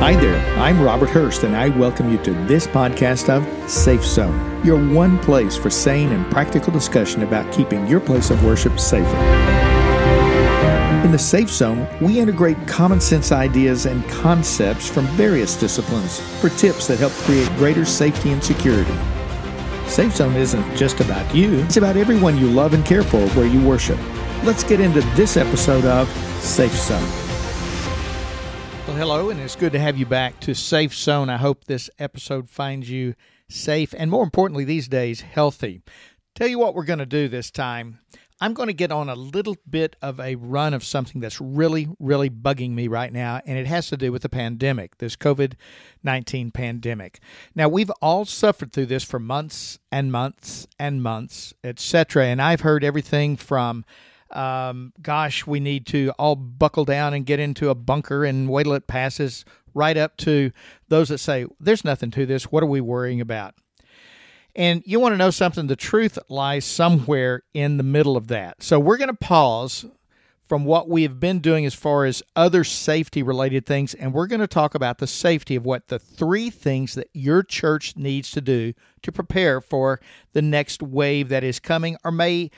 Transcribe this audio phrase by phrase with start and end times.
[0.00, 4.64] Hi there, I'm Robert Hurst, and I welcome you to this podcast of Safe Zone,
[4.64, 9.14] your one place for sane and practical discussion about keeping your place of worship safer.
[11.04, 16.48] In the Safe Zone, we integrate common sense ideas and concepts from various disciplines for
[16.48, 18.96] tips that help create greater safety and security.
[19.86, 23.46] Safe Zone isn't just about you, it's about everyone you love and care for where
[23.46, 23.98] you worship.
[24.44, 26.08] Let's get into this episode of
[26.40, 27.19] Safe Zone.
[29.00, 31.30] Hello, and it's good to have you back to Safe Zone.
[31.30, 33.14] I hope this episode finds you
[33.48, 35.80] safe and, more importantly, these days, healthy.
[36.34, 38.00] Tell you what, we're going to do this time.
[38.42, 41.88] I'm going to get on a little bit of a run of something that's really,
[41.98, 45.54] really bugging me right now, and it has to do with the pandemic, this COVID
[46.02, 47.20] 19 pandemic.
[47.54, 52.60] Now, we've all suffered through this for months and months and months, etc., and I've
[52.60, 53.86] heard everything from
[54.32, 58.64] um, gosh, we need to all buckle down and get into a bunker and wait
[58.64, 59.44] till it passes,
[59.74, 60.52] right up to
[60.88, 62.44] those that say, there's nothing to this.
[62.44, 63.54] What are we worrying about?
[64.56, 65.68] And you want to know something?
[65.68, 68.62] The truth lies somewhere in the middle of that.
[68.62, 69.86] So we're going to pause
[70.50, 74.26] from what we have been doing as far as other safety related things, and we're
[74.26, 78.32] going to talk about the safety of what the three things that your church needs
[78.32, 78.72] to do
[79.02, 80.00] to prepare for
[80.32, 82.50] the next wave that is coming or may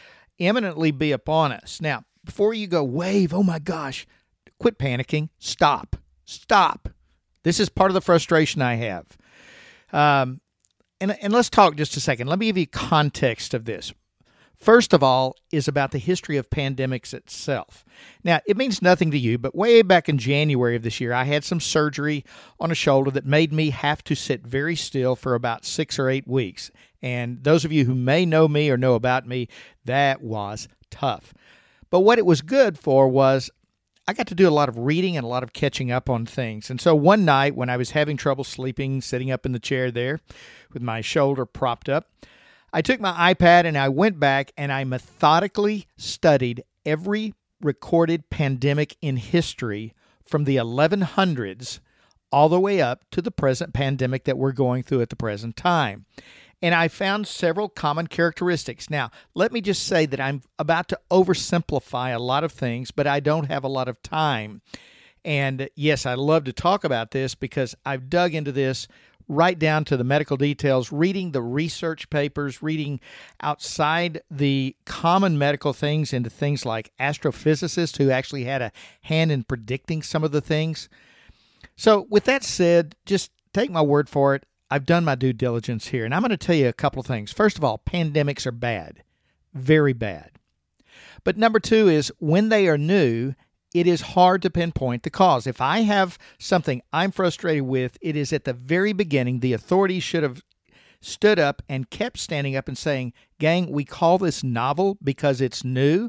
[0.46, 1.80] imminently be upon us.
[1.80, 4.06] Now, before you go, wave, oh my gosh,
[4.58, 5.28] quit panicking.
[5.38, 5.96] Stop.
[6.24, 6.88] Stop.
[7.42, 9.06] This is part of the frustration I have.
[9.92, 10.40] Um,
[11.00, 12.28] and, and let's talk just a second.
[12.28, 13.92] Let me give you context of this.
[14.56, 17.84] First of all, is about the history of pandemics itself.
[18.22, 21.24] Now, it means nothing to you, but way back in January of this year, I
[21.24, 22.24] had some surgery
[22.60, 26.08] on a shoulder that made me have to sit very still for about six or
[26.08, 26.70] eight weeks.
[27.02, 29.48] And those of you who may know me or know about me,
[29.84, 31.34] that was tough.
[31.90, 33.50] But what it was good for was
[34.06, 36.26] I got to do a lot of reading and a lot of catching up on
[36.26, 36.70] things.
[36.70, 39.90] And so one night when I was having trouble sleeping, sitting up in the chair
[39.90, 40.20] there
[40.72, 42.08] with my shoulder propped up,
[42.72, 48.96] I took my iPad and I went back and I methodically studied every recorded pandemic
[49.00, 51.80] in history from the 1100s
[52.32, 55.56] all the way up to the present pandemic that we're going through at the present
[55.56, 56.06] time.
[56.62, 58.88] And I found several common characteristics.
[58.88, 63.06] Now, let me just say that I'm about to oversimplify a lot of things, but
[63.06, 64.62] I don't have a lot of time.
[65.24, 68.86] And yes, I love to talk about this because I've dug into this
[69.28, 73.00] right down to the medical details, reading the research papers, reading
[73.40, 79.44] outside the common medical things into things like astrophysicists who actually had a hand in
[79.44, 80.88] predicting some of the things.
[81.76, 84.44] So, with that said, just take my word for it.
[84.72, 87.04] I've done my due diligence here, and I'm going to tell you a couple of
[87.04, 87.30] things.
[87.30, 89.02] First of all, pandemics are bad,
[89.52, 90.30] very bad.
[91.24, 93.34] But number two is when they are new,
[93.74, 95.46] it is hard to pinpoint the cause.
[95.46, 99.40] If I have something I'm frustrated with, it is at the very beginning.
[99.40, 100.40] The authorities should have
[101.02, 105.62] stood up and kept standing up and saying, Gang, we call this novel because it's
[105.62, 106.08] new.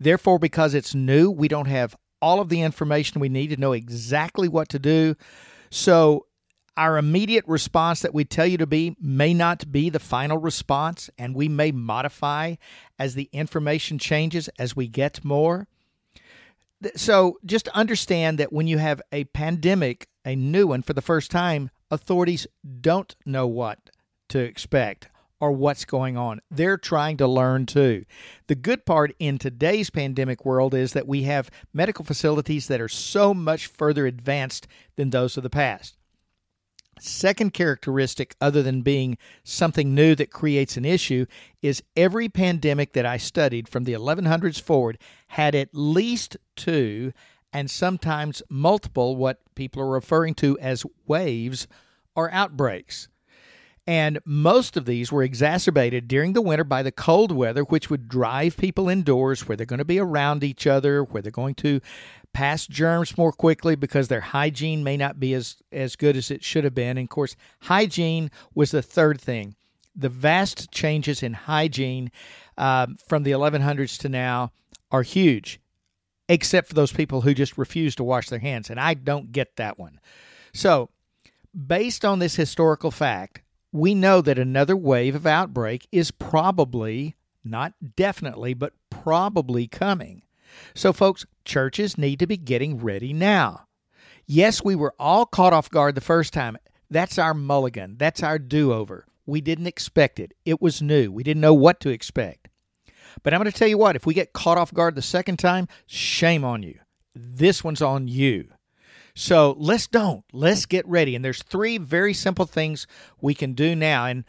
[0.00, 3.72] Therefore, because it's new, we don't have all of the information we need to know
[3.72, 5.14] exactly what to do.
[5.70, 6.26] So,
[6.78, 11.10] our immediate response that we tell you to be may not be the final response,
[11.18, 12.54] and we may modify
[12.98, 15.66] as the information changes as we get more.
[16.94, 21.32] So just understand that when you have a pandemic, a new one for the first
[21.32, 22.46] time, authorities
[22.80, 23.90] don't know what
[24.28, 25.08] to expect
[25.40, 26.40] or what's going on.
[26.48, 28.04] They're trying to learn too.
[28.46, 32.88] The good part in today's pandemic world is that we have medical facilities that are
[32.88, 35.96] so much further advanced than those of the past.
[37.00, 41.26] Second characteristic, other than being something new that creates an issue,
[41.62, 44.98] is every pandemic that I studied from the 1100s forward
[45.28, 47.12] had at least two
[47.52, 51.66] and sometimes multiple, what people are referring to as waves
[52.14, 53.08] or outbreaks.
[53.88, 58.06] And most of these were exacerbated during the winter by the cold weather, which would
[58.06, 61.80] drive people indoors where they're going to be around each other, where they're going to
[62.34, 66.44] pass germs more quickly because their hygiene may not be as, as good as it
[66.44, 66.98] should have been.
[66.98, 69.56] And of course, hygiene was the third thing.
[69.96, 72.10] The vast changes in hygiene
[72.58, 74.52] uh, from the 1100s to now
[74.90, 75.62] are huge,
[76.28, 78.68] except for those people who just refuse to wash their hands.
[78.68, 79.98] And I don't get that one.
[80.52, 80.90] So,
[81.56, 83.40] based on this historical fact,
[83.72, 90.22] we know that another wave of outbreak is probably, not definitely, but probably coming.
[90.74, 93.66] So, folks, churches need to be getting ready now.
[94.26, 96.56] Yes, we were all caught off guard the first time.
[96.90, 97.96] That's our mulligan.
[97.98, 99.06] That's our do over.
[99.26, 100.32] We didn't expect it.
[100.44, 101.12] It was new.
[101.12, 102.48] We didn't know what to expect.
[103.22, 105.38] But I'm going to tell you what, if we get caught off guard the second
[105.38, 106.78] time, shame on you.
[107.14, 108.48] This one's on you.
[109.18, 110.22] So let's don't.
[110.32, 111.16] Let's get ready.
[111.16, 112.86] And there's three very simple things
[113.20, 114.06] we can do now.
[114.06, 114.24] And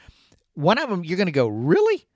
[0.55, 2.07] one of them, you're going to go, really?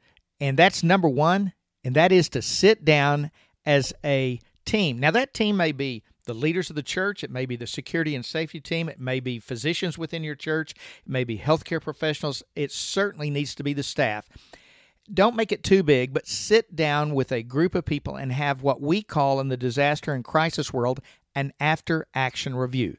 [0.41, 1.53] And that's number one,
[1.85, 3.29] and that is to sit down
[3.63, 4.99] as a team.
[4.99, 8.15] Now, that team may be the leaders of the church, it may be the security
[8.15, 12.41] and safety team, it may be physicians within your church, it may be healthcare professionals.
[12.55, 14.27] It certainly needs to be the staff.
[15.13, 18.63] Don't make it too big, but sit down with a group of people and have
[18.63, 21.01] what we call in the disaster and crisis world
[21.35, 22.97] an after action review.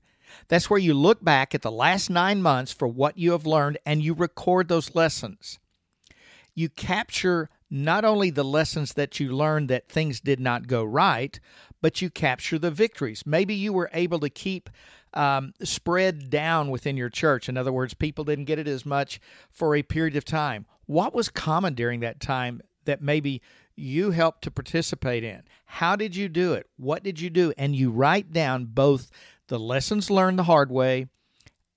[0.49, 3.79] That's where you look back at the last nine months for what you have learned
[3.87, 5.59] and you record those lessons.
[6.55, 11.39] You capture not only the lessons that you learned that things did not go right,
[11.81, 13.25] but you capture the victories.
[13.27, 14.71] Maybe you were able to keep
[15.13, 17.49] um, spread down within your church.
[17.49, 19.21] In other words, people didn't get it as much
[19.51, 20.67] for a period of time.
[20.87, 23.43] What was common during that time that maybe
[23.77, 25.43] you helped to participate in?
[25.67, 26.69] How did you do it?
[26.77, 27.53] What did you do?
[27.59, 29.11] And you write down both
[29.49, 31.09] the lessons learned the hard way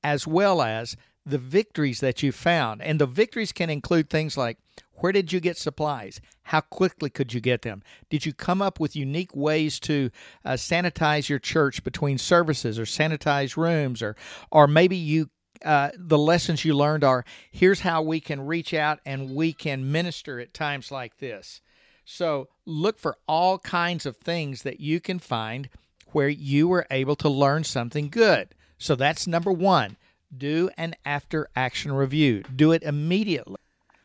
[0.03, 0.95] as well as
[1.25, 2.81] the victories that you found.
[2.81, 4.57] And the victories can include things like
[4.99, 6.19] where did you get supplies?
[6.44, 7.83] How quickly could you get them?
[8.09, 10.09] Did you come up with unique ways to
[10.43, 14.15] uh, sanitize your church between services or sanitize rooms or
[14.51, 15.29] or maybe you
[15.65, 19.91] uh, the lessons you learned are here's how we can reach out and we can
[19.91, 21.61] minister at times like this.
[22.09, 25.69] So look for all kinds of things that you can find
[26.13, 28.56] where you were able to learn something good.
[28.77, 29.98] So that's number one.
[30.36, 32.44] Do an after action review.
[32.56, 33.57] Do it immediately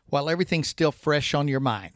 [0.09, 1.93] while everything's still fresh on your mind.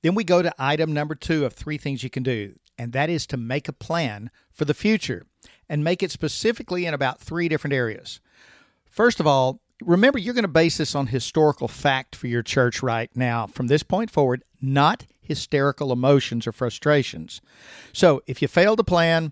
[0.00, 3.10] Then we go to item number two of three things you can do, and that
[3.10, 5.26] is to make a plan for the future
[5.68, 8.20] and make it specifically in about three different areas.
[8.86, 12.82] First of all, remember you're going to base this on historical fact for your church
[12.82, 17.40] right now from this point forward, not hysterical emotions or frustrations.
[17.92, 19.30] So if you fail to plan,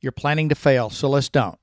[0.00, 1.58] you're planning to fail, so let's don't.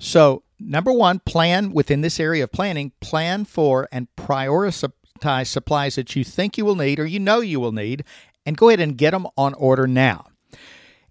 [0.00, 6.16] So, number one, plan within this area of planning, plan for and prioritize supplies that
[6.16, 8.02] you think you will need or you know you will need,
[8.44, 10.26] and go ahead and get them on order now.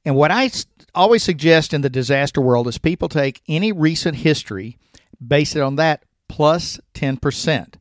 [0.03, 0.51] And what I
[0.93, 4.77] always suggest in the disaster world is people take any recent history,
[5.25, 7.75] base it on that, plus 10%.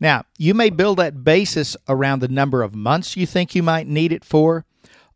[0.00, 3.86] Now, you may build that basis around the number of months you think you might
[3.86, 4.64] need it for,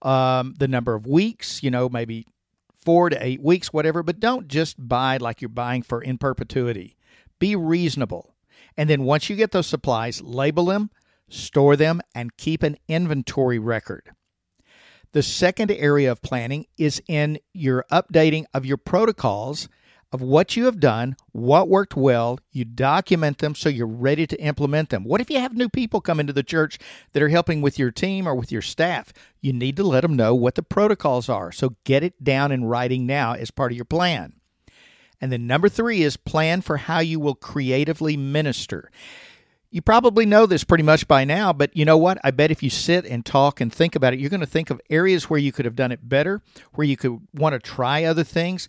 [0.03, 2.27] um, the number of weeks, you know, maybe
[2.73, 6.97] four to eight weeks, whatever, but don't just buy like you're buying for in perpetuity.
[7.39, 8.35] Be reasonable.
[8.77, 10.91] And then once you get those supplies, label them,
[11.29, 14.11] store them, and keep an inventory record.
[15.13, 19.69] The second area of planning is in your updating of your protocols
[20.11, 24.41] of what you have done, what worked well, you document them so you're ready to
[24.41, 25.05] implement them.
[25.05, 26.79] What if you have new people come into the church
[27.13, 29.13] that are helping with your team or with your staff?
[29.43, 31.53] You need to let them know what the protocols are.
[31.53, 34.33] So get it down in writing now as part of your plan.
[35.21, 38.91] And then number three is plan for how you will creatively minister.
[39.71, 42.19] You probably know this pretty much by now, but you know what?
[42.25, 44.71] I bet if you sit and talk and think about it, you're going to think
[44.71, 46.41] of areas where you could have done it better,
[46.73, 48.69] where you could want to try other things.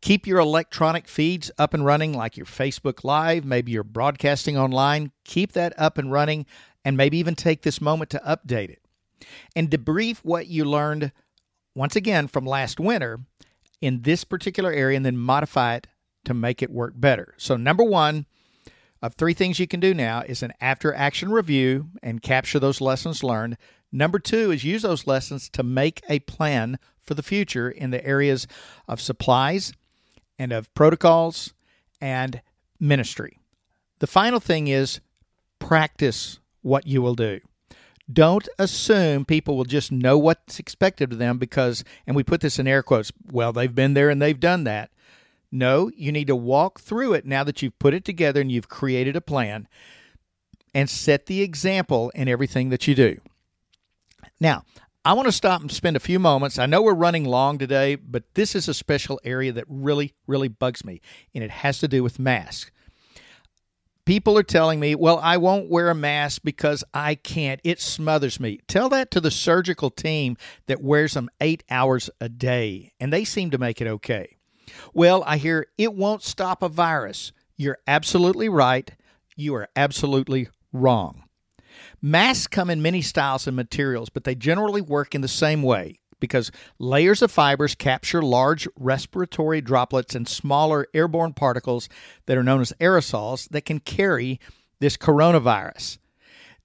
[0.00, 5.12] Keep your electronic feeds up and running, like your Facebook Live, maybe you're broadcasting online.
[5.24, 6.46] Keep that up and running,
[6.84, 8.82] and maybe even take this moment to update it.
[9.54, 11.12] And debrief what you learned,
[11.74, 13.20] once again, from last winter
[13.82, 15.86] in this particular area, and then modify it
[16.24, 17.34] to make it work better.
[17.36, 18.24] So, number one
[19.02, 22.80] of three things you can do now is an after action review and capture those
[22.80, 23.58] lessons learned.
[23.92, 28.04] Number two is use those lessons to make a plan for the future in the
[28.06, 28.46] areas
[28.86, 29.72] of supplies
[30.40, 31.52] and of protocols
[32.00, 32.40] and
[32.80, 33.38] ministry.
[33.98, 35.00] The final thing is
[35.58, 37.40] practice what you will do.
[38.10, 42.58] Don't assume people will just know what's expected of them because, and we put this
[42.58, 44.90] in air quotes, well, they've been there and they've done that.
[45.52, 48.68] No, you need to walk through it now that you've put it together and you've
[48.68, 49.68] created a plan
[50.74, 53.20] and set the example in everything that you do.
[54.40, 54.64] Now,
[55.02, 56.58] I want to stop and spend a few moments.
[56.58, 60.48] I know we're running long today, but this is a special area that really, really
[60.48, 61.00] bugs me,
[61.34, 62.70] and it has to do with masks.
[64.04, 67.60] People are telling me, well, I won't wear a mask because I can't.
[67.64, 68.60] It smothers me.
[68.68, 73.24] Tell that to the surgical team that wears them eight hours a day, and they
[73.24, 74.36] seem to make it okay.
[74.92, 77.32] Well, I hear it won't stop a virus.
[77.56, 78.90] You're absolutely right.
[79.34, 81.24] You are absolutely wrong.
[82.02, 86.00] Masks come in many styles and materials, but they generally work in the same way
[86.18, 91.88] because layers of fibers capture large respiratory droplets and smaller airborne particles
[92.26, 94.38] that are known as aerosols that can carry
[94.78, 95.98] this coronavirus.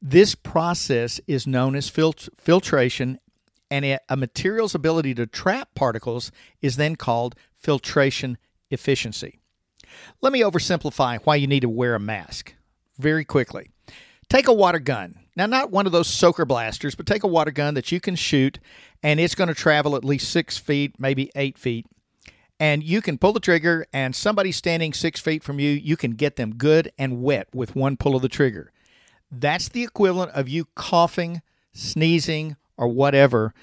[0.01, 3.19] This process is known as filt- filtration,
[3.71, 8.37] and a material's ability to trap particles is then called filtration
[8.69, 9.39] efficiency.
[10.21, 12.53] Let me oversimplify why you need to wear a mask
[12.97, 13.71] very quickly.
[14.29, 15.19] Take a water gun.
[15.35, 18.15] Now, not one of those soaker blasters, but take a water gun that you can
[18.15, 18.59] shoot,
[19.03, 21.85] and it's going to travel at least six feet, maybe eight feet.
[22.57, 26.11] And you can pull the trigger, and somebody standing six feet from you, you can
[26.11, 28.71] get them good and wet with one pull of the trigger.
[29.29, 31.41] That's the equivalent of you coughing,
[31.73, 33.53] sneezing, or whatever.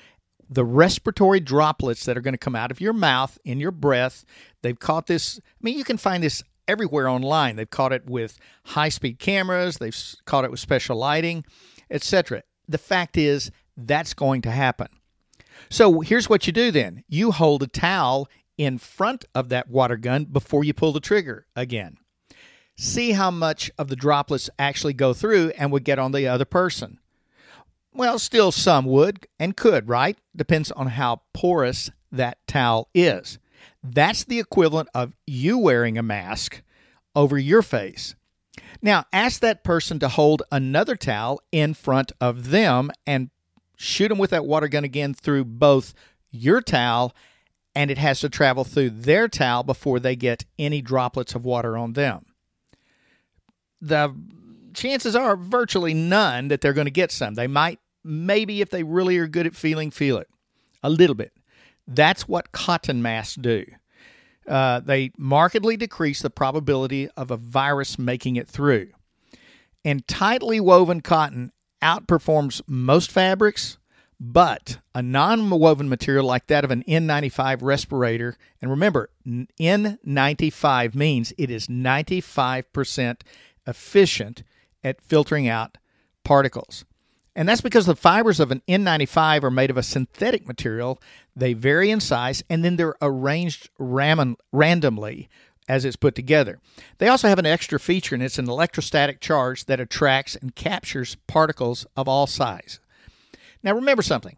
[0.50, 4.26] The respiratory droplets that are going to come out of your mouth in your breath,
[4.60, 5.40] they've caught this.
[5.42, 7.56] I mean, you can find this everywhere online.
[7.56, 11.44] They've caught it with high speed cameras, they've caught it with special lighting,
[11.90, 12.42] etc.
[12.68, 14.88] The fact is, that's going to happen.
[15.70, 18.28] So here's what you do then you hold a towel
[18.58, 21.96] in front of that water gun before you pull the trigger again.
[22.76, 26.44] See how much of the droplets actually go through and would get on the other
[26.44, 26.98] person.
[27.94, 30.16] Well, still some would and could, right?
[30.34, 33.38] Depends on how porous that towel is.
[33.82, 36.62] That's the equivalent of you wearing a mask
[37.14, 38.14] over your face.
[38.80, 43.30] Now, ask that person to hold another towel in front of them and
[43.76, 45.94] shoot them with that water gun again through both
[46.30, 47.14] your towel
[47.74, 51.76] and it has to travel through their towel before they get any droplets of water
[51.76, 52.26] on them.
[53.80, 54.14] The
[54.74, 57.34] chances are virtually none that they're going to get some.
[57.34, 60.28] They might, maybe if they really are good at feeling, feel it
[60.82, 61.32] a little bit.
[61.86, 63.64] That's what cotton masks do.
[64.46, 68.88] Uh, they markedly decrease the probability of a virus making it through.
[69.84, 73.78] And tightly woven cotton outperforms most fabrics,
[74.18, 81.32] but a non woven material like that of an N95 respirator, and remember, N95 means
[81.36, 83.22] it is 95%
[83.66, 84.42] efficient
[84.84, 85.78] at filtering out
[86.24, 86.84] particles.
[87.34, 91.00] And that's because the fibers of an N95 are made of a synthetic material.
[91.34, 95.30] They vary in size and then they're arranged ram- randomly
[95.68, 96.60] as it's put together.
[96.98, 101.16] They also have an extra feature, and it's an electrostatic charge that attracts and captures
[101.26, 102.80] particles of all size.
[103.62, 104.36] Now, remember something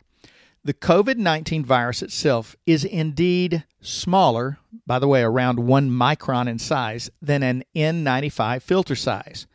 [0.65, 6.59] the COVID 19 virus itself is indeed smaller, by the way, around one micron in
[6.59, 9.47] size, than an N95 filter size.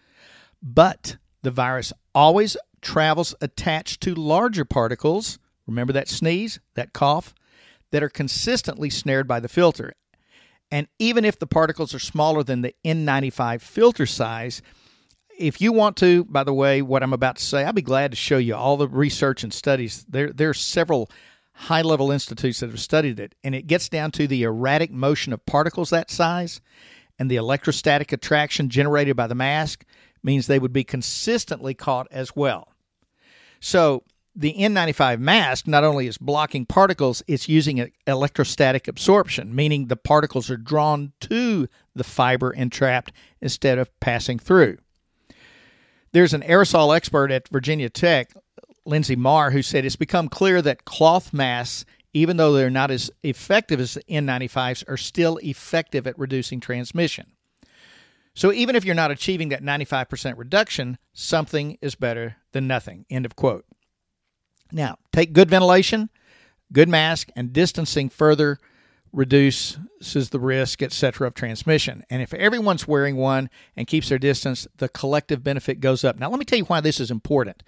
[0.62, 5.39] But the virus always travels attached to larger particles.
[5.67, 7.33] Remember that sneeze, that cough,
[7.91, 9.93] that are consistently snared by the filter.
[10.71, 14.62] And even if the particles are smaller than the N95 filter size,
[15.38, 18.12] if you want to, by the way, what I'm about to say, I'll be glad
[18.12, 20.05] to show you all the research and studies.
[20.07, 21.09] There, there are several
[21.53, 25.33] high level institutes that have studied it, and it gets down to the erratic motion
[25.33, 26.62] of particles that size
[27.17, 29.86] and the electrostatic attraction generated by the mask
[30.23, 32.73] means they would be consistently caught as well.
[33.59, 34.03] So
[34.35, 40.49] the N95 mask not only is blocking particles, it's using electrostatic absorption, meaning the particles
[40.49, 43.11] are drawn to the fiber entrapped
[43.41, 44.77] instead of passing through.
[46.11, 48.33] There's an aerosol expert at Virginia Tech,
[48.88, 53.11] Linsey Marr, who said it's become clear that cloth masks, even though they're not as
[53.23, 57.33] effective as the N95s, are still effective at reducing transmission.
[58.39, 63.05] So even if you're not achieving that 95% reduction, something is better than nothing.
[63.10, 63.65] End of quote.
[64.72, 66.10] Now, take good ventilation,
[66.72, 68.58] good mask, and distancing further
[69.12, 72.05] reduces the risk, etc., of transmission.
[72.10, 76.17] And if everyone's wearing one and keeps their distance, the collective benefit goes up.
[76.17, 77.62] Now, let me tell you why this is important.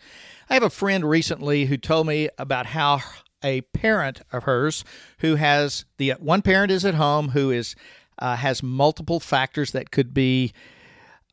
[0.49, 3.01] I have a friend recently who told me about how
[3.43, 4.85] a parent of hers
[5.19, 7.75] who has the one parent is at home who is
[8.21, 10.53] uh, has multiple factors that could be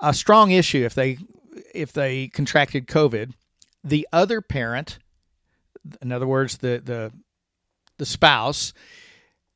[0.01, 1.19] a strong issue if they
[1.75, 3.33] if they contracted COVID.
[3.85, 4.99] The other parent,
[6.03, 7.13] in other words, the the
[7.99, 8.73] the spouse,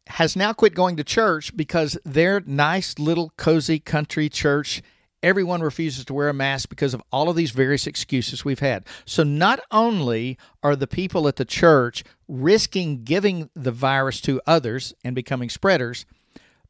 [0.08, 4.82] has now quit going to church because their nice little cozy country church
[5.22, 8.84] everyone refuses to wear a mask because of all of these various excuses we've had.
[9.04, 14.92] So not only are the people at the church risking giving the virus to others
[15.04, 16.04] and becoming spreaders,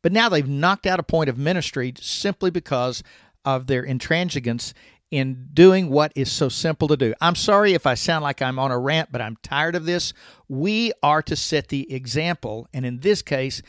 [0.02, 3.02] but now they've knocked out a point of ministry simply because
[3.44, 4.72] of their intransigence
[5.10, 7.14] in doing what is so simple to do.
[7.20, 10.14] I'm sorry if I sound like I'm on a rant, but I'm tired of this.
[10.48, 12.66] We are to set the example.
[12.72, 13.60] And in this case,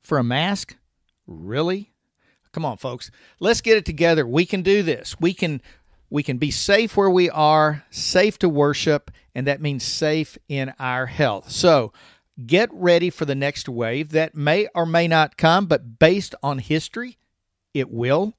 [0.00, 0.74] for a mask,
[1.26, 1.92] really?
[2.52, 3.10] Come on, folks.
[3.38, 4.26] Let's get it together.
[4.26, 5.14] We can do this.
[5.20, 5.60] We can
[6.08, 10.74] we can be safe where we are, safe to worship, and that means safe in
[10.78, 11.50] our health.
[11.50, 11.94] So,
[12.46, 16.58] get ready for the next wave that may or may not come, but based on
[16.58, 17.18] history,
[17.74, 18.34] it will.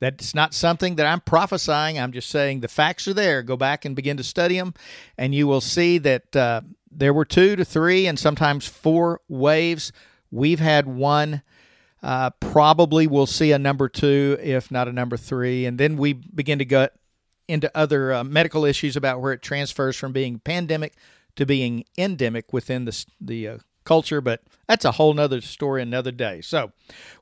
[0.00, 1.98] That's not something that I'm prophesying.
[1.98, 3.42] I'm just saying the facts are there.
[3.42, 4.74] Go back and begin to study them,
[5.16, 9.92] and you will see that uh, there were two to three and sometimes four waves.
[10.30, 11.42] We've had one
[12.00, 15.66] Uh, probably we'll see a number two, if not a number three.
[15.66, 16.92] And then we begin to get
[17.48, 20.94] into other uh, medical issues about where it transfers from being pandemic
[21.36, 26.12] to being endemic within the, the uh, culture, but that's a whole nother story another
[26.12, 26.40] day.
[26.42, 26.72] So,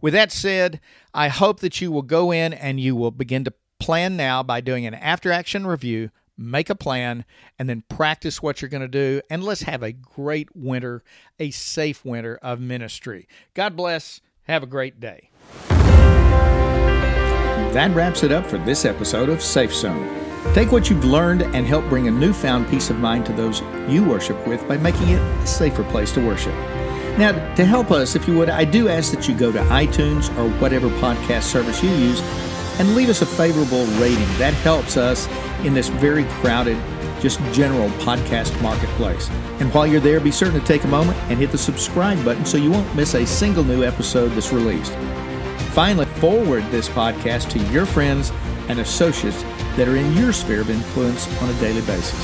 [0.01, 0.81] with that said,
[1.15, 4.61] I hope that you will go in and you will begin to plan now by
[4.61, 7.25] doing an after action review, make a plan,
[7.59, 9.21] and then practice what you're going to do.
[9.31, 11.05] And let's have a great winter,
[11.39, 13.29] a safe winter of ministry.
[13.55, 14.21] God bless.
[14.43, 15.31] Have a great day.
[17.73, 20.26] That wraps it up for this episode of Safe Zone.
[20.55, 24.05] Take what you've learned and help bring a newfound peace of mind to those you
[24.05, 26.55] worship with by making it a safer place to worship.
[27.19, 30.29] Now, to help us, if you would, I do ask that you go to iTunes
[30.39, 32.21] or whatever podcast service you use
[32.79, 34.29] and leave us a favorable rating.
[34.39, 35.27] That helps us
[35.65, 36.77] in this very crowded,
[37.21, 39.31] just general podcast marketplace.
[39.61, 42.45] And while you're there, be certain to take a moment and hit the subscribe button
[42.45, 44.93] so you won't miss a single new episode that's released.
[45.73, 48.31] Finally, forward this podcast to your friends
[48.69, 49.43] and associates
[49.77, 52.19] that are in your sphere of influence on a daily basis.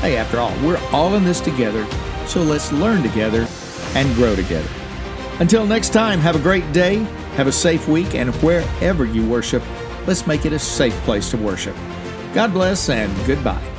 [0.00, 1.86] Hey, after all, we're all in this together,
[2.26, 3.46] so let's learn together
[3.94, 4.68] and grow together.
[5.40, 6.98] Until next time, have a great day,
[7.36, 9.62] have a safe week, and wherever you worship,
[10.06, 11.74] let's make it a safe place to worship.
[12.32, 13.73] God bless and goodbye.